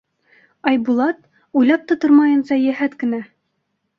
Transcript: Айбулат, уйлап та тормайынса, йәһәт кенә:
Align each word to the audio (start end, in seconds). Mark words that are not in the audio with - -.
Айбулат, 0.71 1.19
уйлап 1.61 1.85
та 1.91 1.97
тормайынса, 2.05 2.59
йәһәт 2.65 2.95
кенә: 3.05 3.23